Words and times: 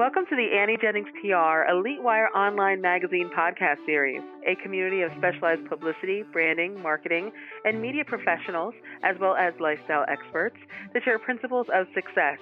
Welcome 0.00 0.24
to 0.30 0.34
the 0.34 0.56
Annie 0.56 0.78
Jennings 0.80 1.10
PR 1.20 1.70
Elite 1.70 2.02
Wire 2.02 2.30
Online 2.34 2.80
Magazine 2.80 3.28
podcast 3.36 3.84
series, 3.84 4.22
a 4.46 4.54
community 4.62 5.02
of 5.02 5.12
specialized 5.18 5.68
publicity, 5.68 6.24
branding, 6.32 6.82
marketing, 6.82 7.30
and 7.66 7.82
media 7.82 8.02
professionals, 8.06 8.72
as 9.02 9.18
well 9.20 9.36
as 9.36 9.52
lifestyle 9.60 10.06
experts, 10.08 10.56
that 10.94 11.04
share 11.04 11.18
principles 11.18 11.66
of 11.74 11.86
success. 11.94 12.38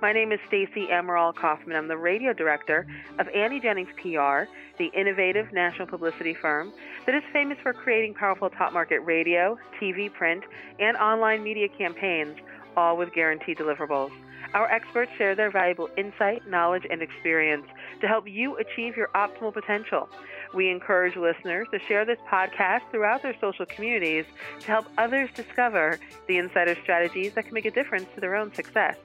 My 0.00 0.12
name 0.12 0.30
is 0.30 0.38
Stacy 0.46 0.88
Emerald 0.88 1.34
Kaufman. 1.34 1.74
I'm 1.74 1.88
the 1.88 1.96
radio 1.96 2.32
director 2.32 2.86
of 3.18 3.26
Annie 3.34 3.58
Jennings 3.58 3.90
PR, 3.96 4.46
the 4.78 4.92
innovative 4.94 5.52
national 5.52 5.88
publicity 5.88 6.34
firm 6.40 6.72
that 7.06 7.16
is 7.16 7.24
famous 7.32 7.58
for 7.60 7.72
creating 7.72 8.14
powerful 8.14 8.50
top 8.50 8.72
market 8.72 9.00
radio, 9.00 9.58
TV, 9.82 10.14
print, 10.14 10.44
and 10.78 10.96
online 10.96 11.42
media 11.42 11.66
campaigns, 11.76 12.36
all 12.76 12.96
with 12.96 13.12
guaranteed 13.12 13.58
deliverables. 13.58 14.12
Our 14.54 14.70
experts 14.70 15.12
share 15.16 15.34
their 15.34 15.50
valuable 15.50 15.88
insight, 15.96 16.48
knowledge, 16.48 16.84
and 16.90 17.02
experience 17.02 17.66
to 18.00 18.08
help 18.08 18.24
you 18.26 18.56
achieve 18.56 18.96
your 18.96 19.08
optimal 19.14 19.52
potential. 19.52 20.08
We 20.54 20.70
encourage 20.70 21.16
listeners 21.16 21.68
to 21.72 21.78
share 21.86 22.04
this 22.04 22.18
podcast 22.30 22.80
throughout 22.90 23.22
their 23.22 23.36
social 23.40 23.66
communities 23.66 24.24
to 24.60 24.66
help 24.66 24.86
others 24.98 25.30
discover 25.36 26.00
the 26.26 26.38
insider 26.38 26.74
strategies 26.82 27.32
that 27.34 27.44
can 27.44 27.54
make 27.54 27.66
a 27.66 27.70
difference 27.70 28.06
to 28.14 28.20
their 28.20 28.34
own 28.34 28.52
success. 28.56 28.96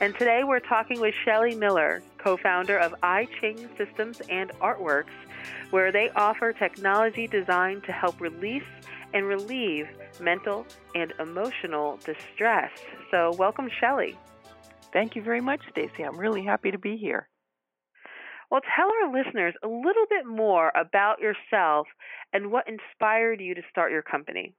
And 0.00 0.14
today 0.18 0.42
we're 0.44 0.60
talking 0.60 1.00
with 1.00 1.14
Shelly 1.24 1.54
Miller, 1.54 2.02
co 2.18 2.36
founder 2.36 2.78
of 2.78 2.94
I 3.02 3.26
Ching 3.40 3.68
Systems 3.78 4.16
and 4.28 4.50
Artworks, 4.60 5.14
where 5.70 5.92
they 5.92 6.10
offer 6.16 6.52
technology 6.52 7.26
designed 7.26 7.84
to 7.84 7.92
help 7.92 8.20
release 8.20 8.62
and 9.14 9.26
relieve 9.26 9.86
mental 10.20 10.66
and 10.94 11.12
emotional 11.20 11.98
distress. 12.04 12.70
So, 13.10 13.32
welcome, 13.38 13.70
Shelly. 13.80 14.18
Thank 14.94 15.16
you 15.16 15.22
very 15.22 15.42
much, 15.42 15.60
Stacy. 15.70 16.04
I'm 16.04 16.16
really 16.16 16.44
happy 16.44 16.70
to 16.70 16.78
be 16.78 16.96
here. 16.96 17.28
Well, 18.50 18.60
tell 18.76 18.88
our 19.02 19.12
listeners 19.12 19.54
a 19.64 19.68
little 19.68 20.06
bit 20.08 20.24
more 20.24 20.70
about 20.76 21.18
yourself 21.18 21.88
and 22.32 22.52
what 22.52 22.68
inspired 22.68 23.40
you 23.40 23.56
to 23.56 23.62
start 23.68 23.90
your 23.90 24.02
company. 24.02 24.54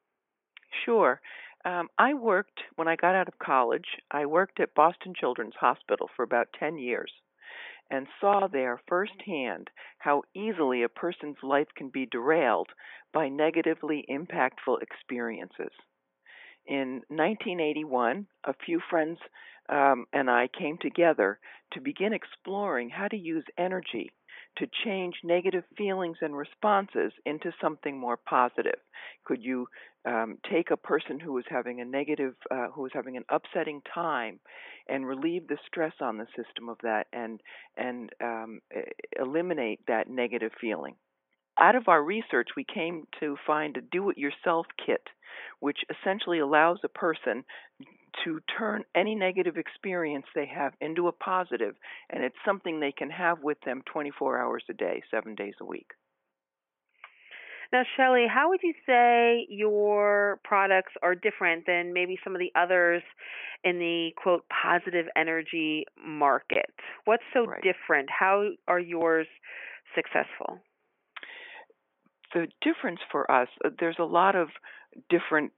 Sure. 0.84 1.22
Um, 1.64 1.88
I 1.98 2.14
worked, 2.14 2.60
when 2.76 2.90
I 2.90 2.98
got 2.98 3.16
out 3.16 3.30
of 3.30 3.40
college, 3.40 3.88
I 4.12 4.26
worked 4.26 4.60
at 4.60 4.76
Boston 4.76 5.14
Children's 5.18 5.56
Hospital 5.58 6.10
for 6.16 6.24
about 6.24 6.50
10 6.60 6.78
years 6.78 7.12
and 7.90 8.06
saw 8.20 8.48
there 8.52 8.82
firsthand 8.90 9.70
how 10.00 10.24
easily 10.36 10.84
a 10.84 10.90
person's 10.90 11.38
life 11.42 11.68
can 11.78 11.90
be 11.90 12.08
derailed 12.08 12.70
by 13.14 13.30
negatively 13.30 14.06
impactful 14.10 14.82
experiences. 14.82 15.72
In 16.68 17.04
1981, 17.10 18.26
a 18.44 18.54
few 18.66 18.82
friends 18.90 19.20
um, 19.70 20.06
and 20.14 20.30
I 20.30 20.48
came 20.58 20.78
together 20.80 21.40
to 21.74 21.82
begin 21.82 22.14
exploring 22.14 22.90
how 22.90 23.08
to 23.08 23.18
use 23.18 23.46
energy 23.58 24.12
to 24.58 24.68
change 24.86 25.16
negative 25.24 25.64
feelings 25.78 26.18
and 26.22 26.36
responses 26.36 27.12
into 27.26 27.52
something 27.62 27.98
more 28.00 28.18
positive. 28.18 28.80
Could 29.26 29.44
you 29.44 29.68
um, 30.06 30.38
take 30.50 30.72
a 30.72 30.78
person 30.78 31.20
who 31.20 31.34
was 31.34 31.44
having 31.50 31.82
a 31.82 31.86
negative, 31.86 32.36
uh, 32.52 32.68
who 32.74 32.84
was 32.84 32.92
having 32.94 33.18
an 33.18 33.26
upsetting 33.30 33.82
time, 33.94 34.40
and 34.88 35.06
relieve 35.06 35.48
the 35.48 35.58
stress 35.68 35.94
on 36.00 36.18
the 36.18 36.28
system 36.36 36.70
of 36.70 36.78
that, 36.84 37.08
and 37.12 37.42
and 37.76 38.12
um, 38.24 38.62
eliminate 39.20 39.80
that 39.88 40.10
negative 40.10 40.52
feeling? 40.62 40.96
Out 41.60 41.76
of 41.76 41.88
our 41.88 42.04
research, 42.04 42.50
we 42.56 42.66
came 42.66 43.08
to 43.20 43.38
find 43.48 43.78
a 43.78 43.82
do-it-yourself 43.82 44.68
kit, 44.86 45.04
which 45.60 45.80
essentially 45.90 46.40
allows 46.40 46.80
a 46.84 46.90
person 46.90 47.46
to 48.24 48.40
turn 48.58 48.84
any 48.96 49.16
negative 49.16 49.58
experience 49.58 50.26
they 50.34 50.46
have 50.46 50.74
into 50.82 51.08
a 51.08 51.12
positive, 51.12 51.76
and 52.10 52.24
it's 52.24 52.36
something 52.46 52.80
they 52.80 52.92
can 52.92 53.10
have 53.10 53.44
with 53.44 53.58
them 53.66 53.82
24 53.92 54.40
hours 54.40 54.64
a 54.70 54.74
day, 54.74 55.02
seven 55.12 55.36
days 55.36 55.54
a 55.62 55.66
week. 55.66 55.92
Now, 57.74 57.84
Shelly, 57.98 58.26
how 58.32 58.50
would 58.50 58.62
you 58.64 58.74
say 58.86 59.48
your 59.50 60.40
products 60.44 60.94
are 61.02 61.16
different 61.16 61.66
than 61.66 61.94
maybe 61.94 62.18
some 62.24 62.36
of 62.36 62.40
the 62.40 62.52
others 62.56 63.02
in 63.64 63.80
the 63.80 64.12
quote 64.16 64.46
positive 64.50 65.08
energy 65.16 65.86
market? 66.02 66.74
What's 67.06 67.24
so 67.34 67.46
right. 67.46 67.62
different? 67.64 68.10
How 68.10 68.50
are 68.68 68.80
yours 68.80 69.28
successful? 69.96 70.60
The 72.34 72.48
difference 72.62 73.00
for 73.12 73.30
us, 73.32 73.48
uh, 73.64 73.70
there's 73.80 73.98
a 74.00 74.04
lot 74.04 74.36
of 74.36 74.50
different 75.10 75.52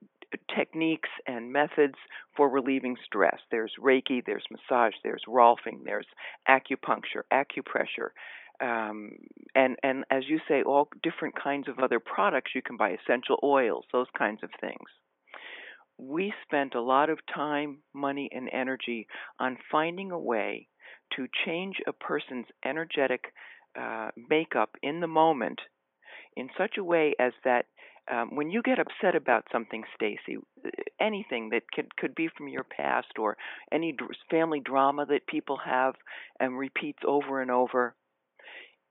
techniques 0.55 1.09
and 1.25 1.51
methods 1.51 1.95
for 2.35 2.49
relieving 2.49 2.95
stress. 3.05 3.39
There's 3.51 3.71
Reiki, 3.81 4.23
there's 4.25 4.45
massage, 4.51 4.93
there's 5.03 5.23
Rolfing, 5.27 5.83
there's 5.85 6.07
acupuncture, 6.49 7.23
acupressure, 7.31 8.09
um, 8.61 9.11
and 9.55 9.77
and 9.83 10.03
as 10.09 10.23
you 10.27 10.39
say, 10.47 10.63
all 10.63 10.89
different 11.03 11.35
kinds 11.41 11.67
of 11.67 11.79
other 11.79 11.99
products. 11.99 12.51
You 12.55 12.61
can 12.61 12.77
buy 12.77 12.89
essential 12.89 13.39
oils, 13.43 13.85
those 13.93 14.07
kinds 14.17 14.41
of 14.43 14.49
things. 14.59 14.89
We 15.99 16.33
spent 16.43 16.75
a 16.75 16.81
lot 16.81 17.09
of 17.09 17.19
time, 17.33 17.79
money, 17.93 18.29
and 18.31 18.49
energy 18.51 19.07
on 19.39 19.57
finding 19.71 20.11
a 20.11 20.19
way 20.19 20.67
to 21.15 21.27
change 21.45 21.77
a 21.87 21.93
person's 21.93 22.45
energetic 22.65 23.25
uh, 23.79 24.09
makeup 24.29 24.71
in 24.83 24.99
the 24.99 25.07
moment 25.07 25.59
in 26.35 26.49
such 26.57 26.77
a 26.77 26.83
way 26.83 27.15
as 27.19 27.33
that 27.43 27.65
um, 28.11 28.35
when 28.35 28.49
you 28.49 28.61
get 28.61 28.79
upset 28.79 29.15
about 29.15 29.45
something, 29.51 29.83
Stacy, 29.95 30.37
uh, 30.65 30.69
anything 30.99 31.49
that 31.49 31.63
could 31.71 31.95
could 31.97 32.15
be 32.15 32.27
from 32.37 32.47
your 32.47 32.63
past 32.63 33.17
or 33.19 33.37
any 33.71 33.95
family 34.29 34.59
drama 34.59 35.05
that 35.07 35.27
people 35.27 35.57
have 35.57 35.95
and 36.39 36.57
repeats 36.57 36.99
over 37.05 37.41
and 37.41 37.51
over, 37.51 37.95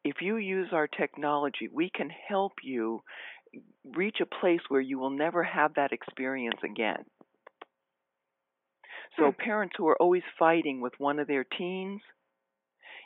if 0.04 0.16
you 0.21 0.37
use 0.37 0.69
our 0.72 0.87
technology, 0.87 1.69
we 1.72 1.91
can 1.91 2.10
help 2.28 2.53
you 2.62 3.03
reach 3.84 4.21
a 4.21 4.27
place 4.27 4.60
where 4.69 4.81
you 4.81 4.99
will 4.99 5.10
never 5.10 5.43
have 5.43 5.75
that 5.75 5.93
experience 5.93 6.60
again. 6.65 7.04
So 9.19 9.33
Hmm. 9.33 9.33
parents 9.33 9.75
who 9.77 9.88
are 9.88 10.00
always 10.00 10.22
fighting 10.38 10.81
with 10.81 10.98
one 10.98 11.19
of 11.19 11.27
their 11.27 11.44
teens, 11.44 12.03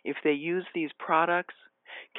if 0.04 0.16
they 0.22 0.32
use 0.32 0.66
these 0.74 0.90
products, 0.98 1.54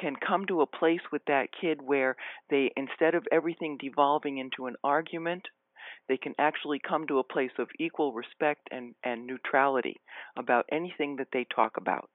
can 0.00 0.14
come 0.16 0.46
to 0.46 0.62
a 0.62 0.66
place 0.66 1.00
with 1.10 1.22
that 1.26 1.48
kid 1.60 1.80
where 1.82 2.16
they 2.50 2.70
instead 2.76 3.14
of 3.14 3.26
everything 3.32 3.78
devolving 3.80 4.38
into 4.38 4.66
an 4.66 4.76
argument 4.84 5.46
they 6.08 6.16
can 6.16 6.34
actually 6.38 6.80
come 6.86 7.06
to 7.06 7.18
a 7.18 7.24
place 7.24 7.52
of 7.58 7.68
equal 7.78 8.12
respect 8.12 8.68
and, 8.70 8.94
and 9.04 9.26
neutrality 9.26 10.00
about 10.36 10.66
anything 10.70 11.16
that 11.16 11.28
they 11.32 11.46
talk 11.54 11.76
about. 11.76 12.08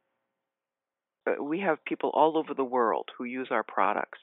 Uh, 1.27 1.41
we 1.43 1.59
have 1.59 1.83
people 1.85 2.11
all 2.13 2.37
over 2.37 2.53
the 2.53 2.63
world 2.63 3.09
who 3.17 3.23
use 3.23 3.47
our 3.51 3.63
products. 3.63 4.19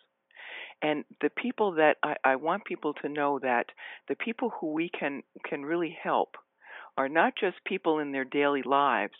And 0.82 1.04
the 1.20 1.30
people 1.30 1.72
that 1.72 1.96
I, 2.02 2.16
I 2.24 2.36
want 2.36 2.64
people 2.64 2.94
to 3.02 3.08
know 3.08 3.38
that 3.40 3.66
the 4.08 4.16
people 4.16 4.52
who 4.60 4.72
we 4.72 4.90
can 4.90 5.22
can 5.48 5.64
really 5.64 5.96
help 6.02 6.36
are 6.96 7.08
not 7.08 7.32
just 7.38 7.56
people 7.64 7.98
in 8.00 8.12
their 8.12 8.24
daily 8.24 8.62
lives, 8.62 9.14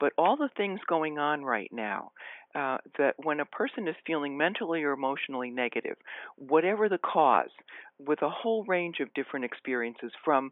but 0.00 0.12
all 0.18 0.36
the 0.36 0.50
things 0.56 0.80
going 0.88 1.18
on 1.18 1.44
right 1.44 1.70
now 1.72 2.12
uh, 2.54 2.78
that 2.98 3.14
when 3.22 3.40
a 3.40 3.44
person 3.46 3.88
is 3.88 3.94
feeling 4.06 4.36
mentally 4.36 4.82
or 4.82 4.92
emotionally 4.92 5.50
negative, 5.50 5.96
whatever 6.36 6.88
the 6.88 6.98
cause, 6.98 7.50
with 7.98 8.20
a 8.22 8.28
whole 8.28 8.64
range 8.64 9.00
of 9.00 9.12
different 9.14 9.44
experiences 9.44 10.12
from 10.24 10.50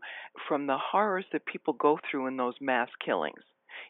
from 0.48 0.66
the 0.66 0.78
horrors 0.78 1.24
that 1.32 1.44
people 1.46 1.74
go 1.74 1.98
through 2.10 2.26
in 2.26 2.36
those 2.36 2.54
mass 2.60 2.88
killings. 3.04 3.42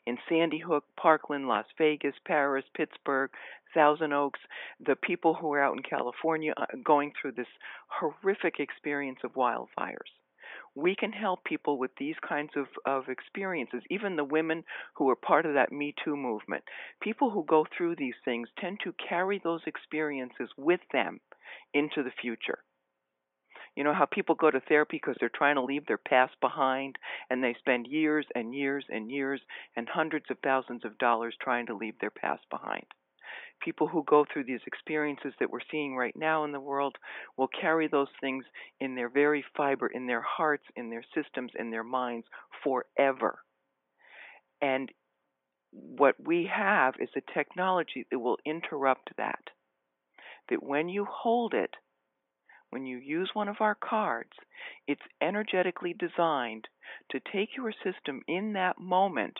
In 0.07 0.19
Sandy 0.29 0.59
Hook, 0.59 0.85
Parkland, 0.97 1.49
Las 1.49 1.67
Vegas, 1.79 2.15
Paris, 2.25 2.65
Pittsburgh, 2.75 3.31
Thousand 3.75 4.13
Oaks, 4.13 4.41
the 4.85 4.97
people 4.97 5.35
who 5.35 5.53
are 5.53 5.63
out 5.63 5.77
in 5.77 5.83
California 5.83 6.53
uh, 6.57 6.67
going 6.85 7.13
through 7.21 7.33
this 7.33 7.47
horrific 7.89 8.61
experience 8.61 9.19
of 9.25 9.35
wildfires 9.35 10.11
we 10.75 10.95
can 10.95 11.13
help 11.13 11.45
people 11.45 11.79
with 11.79 11.91
these 11.99 12.17
kinds 12.27 12.51
of, 12.57 12.67
of 12.87 13.09
experiences, 13.09 13.83
even 13.91 14.17
the 14.17 14.25
women 14.25 14.65
who 14.95 15.09
are 15.11 15.17
part 15.17 15.47
of 15.47 15.55
that 15.55 15.73
Me 15.73 15.95
Too 16.05 16.17
movement. 16.17 16.65
People 17.03 17.31
who 17.31 17.45
go 17.45 17.67
through 17.77 17.97
these 17.97 18.15
things 18.25 18.49
tend 18.59 18.79
to 18.85 18.95
carry 19.09 19.41
those 19.43 19.63
experiences 19.67 20.49
with 20.57 20.81
them 20.93 21.21
into 21.75 22.03
the 22.03 22.13
future. 22.21 22.59
You 23.77 23.85
know 23.85 23.95
how 23.95 24.07
people 24.07 24.35
go 24.35 24.51
to 24.51 24.61
therapy 24.61 24.99
because 25.01 25.17
they're 25.21 25.31
trying 25.35 25.55
to 25.55 25.63
leave 25.63 25.87
their 25.87 25.99
past 25.99 26.35
behind 26.41 26.97
and 27.31 27.43
they 27.43 27.55
spend 27.59 27.87
years 27.87 28.27
and 28.35 28.55
years 28.55 28.85
and 28.89 29.11
years 29.11 29.41
and 29.77 29.89
hundreds 29.89 30.27
of 30.31 30.39
thousands 30.43 30.85
of 30.85 30.99
dollars 30.99 31.37
trying 31.41 31.67
to 31.67 31.77
leave 31.77 31.99
their 32.01 32.11
past 32.11 32.43
behind 32.51 32.85
people 33.63 33.87
who 33.87 34.05
go 34.09 34.25
through 34.33 34.45
these 34.45 34.61
experiences 34.67 35.33
that 35.39 35.51
we're 35.51 35.61
seeing 35.71 35.97
right 35.97 36.17
now 36.17 36.45
in 36.45 36.53
the 36.53 36.61
world 36.61 36.97
will 37.37 37.49
carry 37.61 37.89
those 37.89 38.09
things 38.21 38.45
in 38.81 38.95
their 38.95 39.09
very 39.09 39.45
fiber, 39.57 39.87
in 39.87 40.07
their 40.07 40.23
hearts, 40.23 40.65
in 40.77 40.91
their 40.91 41.05
systems, 41.15 41.53
in 41.59 41.71
their 41.71 41.85
minds 41.85 42.27
forever. 42.65 43.39
And 44.63 44.91
what 45.73 46.15
we 46.25 46.51
have 46.53 46.95
is 47.01 47.09
a 47.17 47.33
technology 47.35 48.07
that 48.11 48.19
will 48.19 48.39
interrupt 48.45 49.11
that. 49.17 49.41
That 50.49 50.63
when 50.63 50.89
you 50.89 51.07
hold 51.09 51.55
it, 51.55 51.75
when 52.71 52.87
you 52.87 52.99
use 52.99 53.31
one 53.35 53.49
of 53.49 53.57
our 53.61 53.75
cards, 53.77 54.31
it's 54.87 55.01
energetically 55.21 55.95
designed 55.99 56.67
to 57.11 57.21
take 57.33 57.57
your 57.57 57.73
system 57.85 58.23
in 58.29 58.53
that 58.55 58.79
moment 58.79 59.37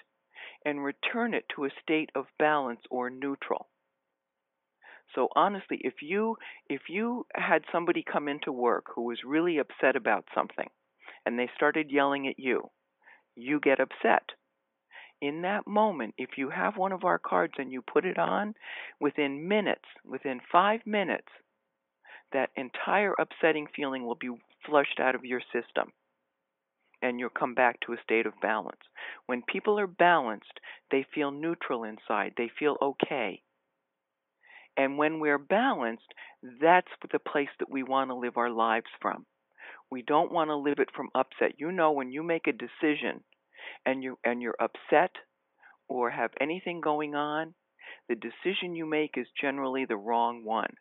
and 0.65 0.85
return 0.85 1.35
it 1.35 1.45
to 1.55 1.65
a 1.65 1.71
state 1.83 2.11
of 2.15 2.27
balance 2.39 2.81
or 2.91 3.09
neutral. 3.09 3.69
So 5.15 5.29
honestly, 5.35 5.81
if 5.83 6.03
you 6.03 6.37
if 6.69 6.83
you 6.89 7.27
had 7.35 7.65
somebody 7.73 8.03
come 8.03 8.29
into 8.29 8.53
work 8.53 8.87
who 8.95 9.03
was 9.03 9.19
really 9.25 9.59
upset 9.59 9.97
about 9.97 10.25
something 10.35 10.69
and 11.27 11.39
they 11.39 11.51
started 11.57 11.91
yelling 11.91 12.29
at 12.29 12.39
you, 12.39 12.71
you 13.37 13.61
get 13.61 13.81
upset. 13.81 14.23
In 15.21 15.43
that 15.43 15.67
moment, 15.67 16.15
if 16.17 16.31
you 16.39 16.49
have 16.49 16.77
one 16.77 16.93
of 16.93 17.05
our 17.05 17.19
cards 17.19 17.55
and 17.59 17.71
you 17.71 17.83
put 17.83 18.07
it 18.07 18.19
on, 18.19 18.55
within 19.01 19.47
minutes, 19.49 19.85
within 20.05 20.41
5 20.51 20.81
minutes, 20.87 21.29
that 22.33 22.51
entire 22.57 23.15
upsetting 23.19 23.67
feeling 23.75 24.07
will 24.07 24.15
be 24.15 24.31
flushed 24.65 24.99
out 25.01 25.15
of 25.15 25.25
your 25.25 25.43
system 25.53 25.93
and 27.03 27.19
you'll 27.19 27.31
come 27.31 27.55
back 27.55 27.81
to 27.81 27.93
a 27.93 28.03
state 28.03 28.27
of 28.27 28.41
balance. 28.41 28.81
When 29.27 29.43
people 29.43 29.79
are 29.79 29.87
balanced, 29.87 30.61
they 30.91 31.07
feel 31.15 31.31
neutral 31.31 31.85
inside, 31.85 32.35
they 32.37 32.51
feel 32.59 32.77
okay. 32.81 33.43
And 34.77 34.97
when 34.97 35.21
we're 35.21 35.39
balanced, 35.39 36.13
that's 36.61 36.91
the 37.13 37.19
place 37.19 37.49
that 37.59 37.71
we 37.71 37.83
want 37.83 38.11
to 38.11 38.15
live 38.15 38.37
our 38.37 38.51
lives 38.51 38.87
from. 39.01 39.27
We 39.91 40.03
don't 40.03 40.33
want 40.33 40.49
to 40.49 40.57
live 40.57 40.79
it 40.79 40.91
from 40.95 41.11
upset. 41.15 41.59
You 41.59 41.73
know 41.73 41.93
when 41.93 42.13
you 42.13 42.23
make 42.23 42.47
a 42.47 42.53
decision 42.53 43.23
and 43.85 44.03
you 44.03 44.19
and 44.25 44.41
you're 44.41 44.57
upset 44.61 45.11
or 45.89 46.11
have 46.11 46.31
anything 46.41 46.81
going 46.81 47.15
on, 47.15 47.55
the 48.09 48.15
decision 48.15 48.77
you 48.77 48.87
make 48.87 49.17
is 49.17 49.27
generally 49.41 49.85
the 49.85 49.97
wrong 49.97 50.45
one. 50.45 50.75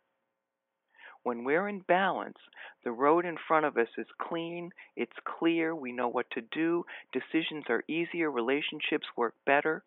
When 1.23 1.43
we're 1.43 1.67
in 1.67 1.79
balance, 1.81 2.37
the 2.83 2.91
road 2.91 3.25
in 3.25 3.35
front 3.47 3.65
of 3.65 3.77
us 3.77 3.89
is 3.97 4.07
clean, 4.21 4.69
it's 4.95 5.11
clear, 5.25 5.75
we 5.75 5.91
know 5.91 6.07
what 6.07 6.29
to 6.31 6.41
do, 6.41 6.85
decisions 7.11 7.65
are 7.67 7.83
easier, 7.89 8.31
relationships 8.31 9.05
work 9.17 9.33
better. 9.45 9.83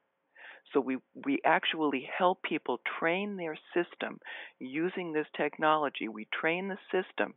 So 0.72 0.80
we, 0.80 0.98
we 1.26 1.40
actually 1.44 2.08
help 2.16 2.42
people 2.42 2.80
train 2.98 3.36
their 3.36 3.58
system 3.74 4.20
using 4.58 5.12
this 5.12 5.26
technology. 5.36 6.08
We 6.08 6.26
train 6.32 6.68
the 6.68 6.78
system 6.90 7.34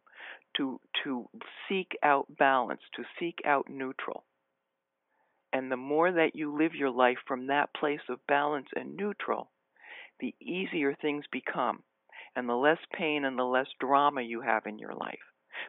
to, 0.58 0.80
to 1.04 1.28
seek 1.68 1.98
out 2.04 2.28
balance, 2.38 2.82
to 2.96 3.04
seek 3.20 3.40
out 3.46 3.70
neutral. 3.70 4.24
And 5.52 5.72
the 5.72 5.78
more 5.78 6.12
that 6.12 6.36
you 6.36 6.58
live 6.58 6.76
your 6.76 6.90
life 6.90 7.18
from 7.28 7.48
that 7.48 7.74
place 7.74 8.02
of 8.10 8.26
balance 8.28 8.68
and 8.76 8.96
neutral, 8.96 9.50
the 10.20 10.34
easier 10.42 10.96
things 11.02 11.26
become 11.32 11.84
and 12.36 12.48
the 12.48 12.56
less 12.56 12.80
pain 12.94 13.26
and 13.26 13.38
the 13.38 13.44
less 13.44 13.68
drama 13.80 14.22
you 14.22 14.42
have 14.42 14.66
in 14.66 14.80
your 14.80 14.94
life. 14.94 15.20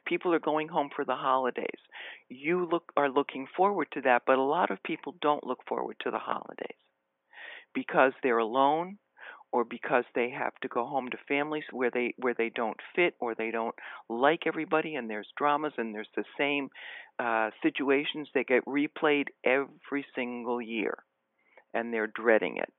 People 0.04 0.34
are 0.34 0.40
going 0.40 0.66
home 0.66 0.90
for 0.94 1.04
the 1.04 1.14
holidays. 1.14 1.80
You 2.28 2.68
look 2.70 2.92
are 2.96 3.08
looking 3.08 3.46
forward 3.56 3.86
to 3.92 4.00
that, 4.02 4.22
but 4.26 4.38
a 4.38 4.42
lot 4.42 4.72
of 4.72 4.82
people 4.82 5.14
don't 5.22 5.46
look 5.46 5.60
forward 5.68 5.96
to 6.02 6.10
the 6.10 6.18
holidays 6.18 6.76
because 7.76 8.14
they're 8.22 8.38
alone 8.38 8.98
or 9.52 9.64
because 9.64 10.04
they 10.14 10.30
have 10.30 10.54
to 10.62 10.68
go 10.68 10.86
home 10.86 11.10
to 11.10 11.18
families 11.28 11.64
where 11.72 11.90
they 11.92 12.14
where 12.18 12.34
they 12.36 12.50
don't 12.50 12.78
fit 12.96 13.14
or 13.20 13.34
they 13.34 13.52
don't 13.52 13.76
like 14.08 14.42
everybody 14.46 14.96
and 14.96 15.08
there's 15.10 15.28
dramas 15.38 15.74
and 15.78 15.94
there's 15.94 16.14
the 16.16 16.24
same 16.38 16.68
uh 17.20 17.50
situations 17.62 18.28
that 18.34 18.48
get 18.48 18.64
replayed 18.66 19.26
every 19.44 20.04
single 20.16 20.60
year 20.60 20.96
and 21.74 21.92
they're 21.92 22.08
dreading 22.08 22.56
it. 22.56 22.72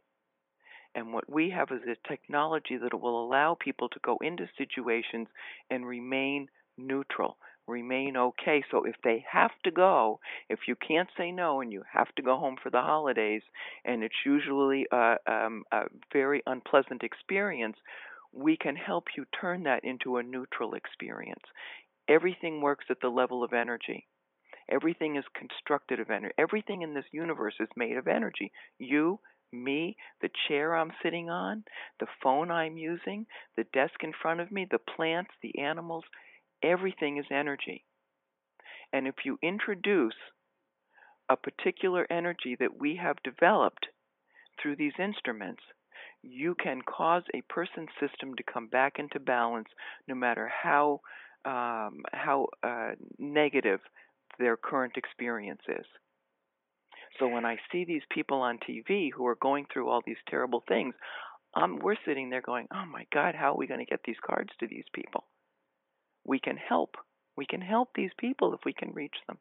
And 0.95 1.13
what 1.13 1.29
we 1.31 1.51
have 1.51 1.69
is 1.71 1.81
a 1.87 2.07
technology 2.09 2.77
that 2.77 2.99
will 2.99 3.23
allow 3.25 3.55
people 3.59 3.89
to 3.89 3.99
go 4.03 4.17
into 4.21 4.49
situations 4.57 5.27
and 5.69 5.85
remain 5.85 6.47
neutral, 6.77 7.37
remain 7.67 8.17
okay. 8.17 8.63
So 8.71 8.83
if 8.85 8.95
they 9.03 9.23
have 9.31 9.51
to 9.65 9.71
go, 9.71 10.19
if 10.49 10.59
you 10.67 10.75
can't 10.75 11.09
say 11.17 11.31
no 11.31 11.61
and 11.61 11.71
you 11.71 11.83
have 11.91 12.13
to 12.15 12.21
go 12.21 12.37
home 12.37 12.55
for 12.61 12.69
the 12.69 12.81
holidays, 12.81 13.41
and 13.85 14.03
it's 14.03 14.15
usually 14.25 14.87
a, 14.91 15.15
um, 15.27 15.63
a 15.71 15.83
very 16.13 16.41
unpleasant 16.45 17.03
experience, 17.03 17.77
we 18.33 18.57
can 18.57 18.75
help 18.75 19.05
you 19.15 19.25
turn 19.39 19.63
that 19.63 19.83
into 19.83 20.17
a 20.17 20.23
neutral 20.23 20.73
experience. 20.73 21.43
Everything 22.07 22.61
works 22.61 22.85
at 22.89 22.97
the 23.01 23.09
level 23.09 23.43
of 23.43 23.53
energy. 23.53 24.07
Everything 24.69 25.15
is 25.15 25.23
constructed 25.35 25.99
of 25.99 26.09
energy. 26.09 26.33
Everything 26.37 26.81
in 26.81 26.93
this 26.93 27.05
universe 27.11 27.55
is 27.59 27.69
made 27.75 27.97
of 27.97 28.07
energy. 28.07 28.51
You, 28.79 29.19
me, 29.51 29.95
the 30.21 30.29
chair 30.47 30.75
I'm 30.75 30.91
sitting 31.01 31.29
on, 31.29 31.63
the 31.99 32.07
phone 32.21 32.51
I'm 32.51 32.77
using, 32.77 33.25
the 33.55 33.65
desk 33.73 33.95
in 34.03 34.11
front 34.21 34.41
of 34.41 34.51
me, 34.51 34.67
the 34.69 34.79
plants, 34.79 35.31
the 35.41 35.57
animals, 35.59 36.03
everything 36.63 37.17
is 37.17 37.25
energy. 37.31 37.85
And 38.93 39.07
if 39.07 39.15
you 39.25 39.37
introduce 39.41 40.15
a 41.29 41.35
particular 41.35 42.07
energy 42.09 42.55
that 42.59 42.79
we 42.79 42.95
have 43.01 43.17
developed 43.23 43.87
through 44.61 44.77
these 44.77 44.93
instruments, 44.99 45.61
you 46.23 46.55
can 46.55 46.81
cause 46.81 47.23
a 47.33 47.41
person's 47.53 47.89
system 47.99 48.33
to 48.35 48.43
come 48.51 48.67
back 48.67 48.93
into 48.97 49.19
balance 49.19 49.67
no 50.07 50.15
matter 50.15 50.49
how 50.63 51.01
um, 51.45 52.01
how 52.11 52.47
uh, 52.63 52.91
negative 53.19 53.79
their 54.37 54.57
current 54.57 54.93
experience 54.97 55.61
is. 55.69 55.85
So 57.19 57.27
when 57.27 57.45
I 57.45 57.57
see 57.71 57.85
these 57.85 58.01
people 58.11 58.41
on 58.41 58.59
TV 58.59 59.09
who 59.15 59.25
are 59.27 59.37
going 59.41 59.65
through 59.71 59.89
all 59.89 60.01
these 60.05 60.17
terrible 60.29 60.63
things, 60.67 60.93
um, 61.55 61.79
we're 61.81 61.95
sitting 62.05 62.29
there 62.29 62.41
going, 62.41 62.67
"Oh 62.73 62.85
my 62.85 63.05
God, 63.13 63.33
how 63.35 63.53
are 63.53 63.57
we 63.57 63.67
going 63.67 63.79
to 63.79 63.85
get 63.89 64.01
these 64.03 64.19
cards 64.25 64.49
to 64.59 64.67
these 64.67 64.85
people?" 64.93 65.25
We 66.27 66.39
can 66.39 66.57
help. 66.57 66.95
We 67.35 67.45
can 67.45 67.61
help 67.61 67.89
these 67.95 68.11
people 68.19 68.53
if 68.53 68.59
we 68.65 68.73
can 68.73 68.93
reach 68.93 69.15
them. 69.27 69.37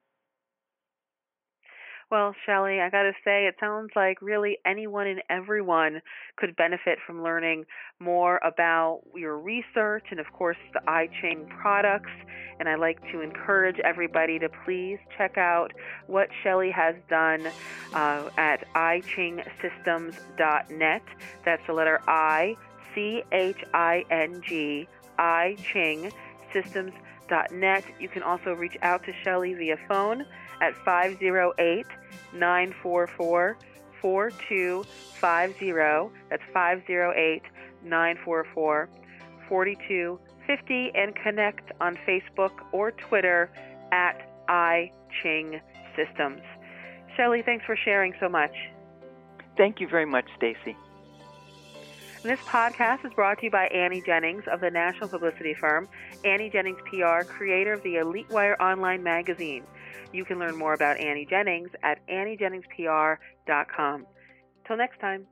Well, 2.08 2.36
Shelley, 2.46 2.80
I 2.80 2.88
got 2.88 3.02
to 3.02 3.10
say, 3.24 3.46
it 3.46 3.56
sounds 3.58 3.90
like 3.96 4.22
really 4.22 4.58
anyone 4.64 5.08
and 5.08 5.20
everyone 5.28 6.00
could 6.36 6.54
benefit 6.54 7.00
from 7.04 7.24
learning 7.24 7.64
more 7.98 8.40
about 8.44 9.00
your 9.16 9.36
research 9.36 10.04
and, 10.12 10.20
of 10.20 10.32
course, 10.32 10.56
the 10.72 10.78
iChing 10.86 11.48
products. 11.48 12.12
And 12.60 12.68
I 12.68 12.76
like 12.76 13.02
to 13.10 13.22
encourage 13.22 13.80
everybody 13.80 14.38
to 14.38 14.48
please 14.64 15.00
check 15.18 15.36
out 15.36 15.72
what 16.06 16.28
Shelley 16.44 16.70
has 16.70 16.94
done 17.10 17.48
uh, 17.92 18.30
at 18.36 18.72
ichingsystems.net. 18.74 21.02
That's 21.44 21.66
the 21.66 21.72
letter 21.72 22.00
I, 22.06 22.54
C 22.94 23.24
H 23.32 23.64
I 23.74 24.04
N 24.10 24.42
G, 24.46 24.86
iChing 25.18 26.12
systems.net. 26.56 27.85
You 28.00 28.08
can 28.08 28.23
also 28.23 28.55
reach 28.55 28.76
out 28.82 29.05
to 29.05 29.12
Shelley 29.25 29.55
via 29.55 29.76
phone 29.88 30.25
at 30.61 30.75
508 30.85 31.87
944 32.32 33.56
4250. 34.00 36.12
That's 36.31 36.43
508 36.53 37.43
944 37.85 38.88
4250 39.48 40.91
and 40.94 41.15
connect 41.15 41.72
on 41.81 41.98
Facebook 42.06 42.53
or 42.72 42.93
Twitter 42.93 43.51
at 43.93 44.31
iChing 44.48 45.60
Systems. 45.96 46.43
Shelley, 47.17 47.43
thanks 47.43 47.65
for 47.65 47.77
sharing 47.77 48.13
so 48.20 48.29
much. 48.29 48.55
Thank 49.56 49.81
you 49.81 49.89
very 49.89 50.05
much, 50.05 50.27
Stacy. 50.36 50.77
This 52.23 52.41
podcast 52.41 53.05
is 53.05 53.13
brought 53.13 53.39
to 53.39 53.44
you 53.44 53.51
by 53.51 53.67
Annie 53.67 54.01
Jennings 54.01 54.44
of 54.51 54.61
the 54.61 54.70
national 54.70 55.08
publicity 55.08 55.55
firm 55.55 55.89
Annie 56.25 56.51
Jennings 56.51 56.79
PR, 56.87 57.23
creator 57.25 57.73
of 57.73 57.82
the 57.82 57.96
Elite 57.96 58.29
Wire 58.31 58.61
online 58.61 59.03
magazine. 59.03 59.65
You 60.13 60.25
can 60.25 60.39
learn 60.39 60.56
more 60.56 60.73
about 60.73 60.99
Annie 60.99 61.27
Jennings 61.27 61.70
at 61.82 62.06
AnnieJenningsPR.com. 62.08 64.06
Till 64.67 64.77
next 64.77 65.01
time. 65.01 65.27